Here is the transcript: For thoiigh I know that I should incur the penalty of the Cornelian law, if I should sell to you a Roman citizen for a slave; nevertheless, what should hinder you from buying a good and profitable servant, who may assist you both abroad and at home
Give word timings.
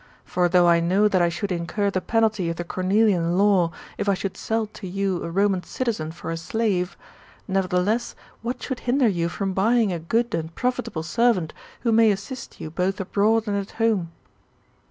For 0.25 0.49
thoiigh 0.49 0.67
I 0.67 0.79
know 0.79 1.07
that 1.07 1.21
I 1.21 1.29
should 1.29 1.51
incur 1.51 1.91
the 1.91 2.01
penalty 2.01 2.49
of 2.49 2.55
the 2.55 2.63
Cornelian 2.63 3.37
law, 3.37 3.69
if 3.99 4.09
I 4.09 4.15
should 4.15 4.35
sell 4.35 4.65
to 4.65 4.87
you 4.87 5.23
a 5.23 5.29
Roman 5.29 5.61
citizen 5.61 6.11
for 6.11 6.31
a 6.31 6.37
slave; 6.37 6.97
nevertheless, 7.47 8.15
what 8.41 8.63
should 8.63 8.79
hinder 8.89 9.07
you 9.07 9.29
from 9.29 9.53
buying 9.53 9.93
a 9.93 9.99
good 9.99 10.33
and 10.33 10.55
profitable 10.55 11.03
servant, 11.03 11.53
who 11.81 11.91
may 11.91 12.09
assist 12.09 12.59
you 12.59 12.71
both 12.71 12.99
abroad 12.99 13.45
and 13.47 13.55
at 13.55 13.73
home 13.73 14.11